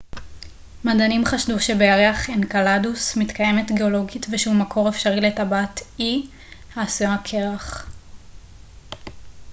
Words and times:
מדענים 0.83 1.25
חשדו 1.25 1.59
שבירח 1.59 2.29
אנקלדוס 2.29 3.17
מתקיימת 3.17 3.71
גאולוגית 3.71 4.25
ושהוא 4.31 4.55
מקור 4.55 4.89
אפשרי 4.89 5.21
לטבעת 5.21 5.79
e 5.79 5.81
של 5.81 5.85
שבתאי 5.97 6.27
העשויה 6.75 7.15
קרח 7.23 7.87